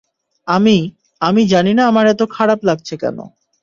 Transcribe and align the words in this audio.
আমি- 0.47 0.77
আমি 1.21 1.41
জানি 1.47 1.71
না 1.73 1.83
আমার 1.87 2.05
এত 2.07 2.21
খারাপ 2.35 2.59
লাগছে 2.67 2.95
কেন। 3.01 3.17